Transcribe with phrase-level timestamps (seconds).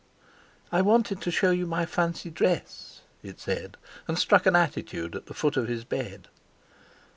[0.71, 3.77] "I wanted to show you my fancy dress," it said,
[4.07, 6.27] and struck an attitude at the foot of his bed.